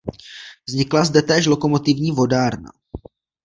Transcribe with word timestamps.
Vznikla 0.67 1.05
zde 1.05 1.21
též 1.21 1.45
lokomotivní 1.45 2.11
vodárna. 2.11 2.71